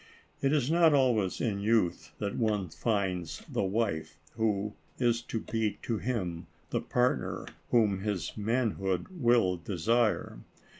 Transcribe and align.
It 0.41 0.51
is 0.51 0.71
not 0.71 0.95
always 0.95 1.39
in 1.39 1.59
youth 1.59 2.11
that 2.17 2.35
one 2.35 2.69
finds 2.69 3.43
the 3.47 3.61
wife 3.61 4.17
who 4.33 4.73
is 4.97 5.21
to 5.21 5.39
be 5.41 5.77
to 5.83 5.99
him 5.99 6.47
the 6.71 6.81
partner 6.81 7.45
whom 7.69 7.99
his 7.99 8.35
manhood 8.35 9.05
will 9.21 9.57
desire. 9.57 10.39